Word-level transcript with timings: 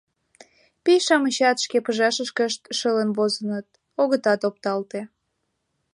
Пий-шамычат 0.83 1.57
шке 1.65 1.77
пыжашышкышт 1.85 2.61
шылын 2.77 3.09
возыныт, 3.17 3.67
огытат 4.01 4.41
опталте. 4.49 5.01